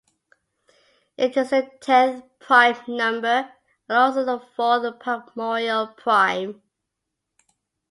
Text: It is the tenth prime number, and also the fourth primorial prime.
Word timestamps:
It 1.15 1.37
is 1.37 1.51
the 1.51 1.69
tenth 1.79 2.23
prime 2.39 2.75
number, 2.87 3.53
and 3.87 3.97
also 3.99 4.25
the 4.25 4.39
fourth 4.55 4.97
primorial 4.99 5.89
prime. 5.95 6.63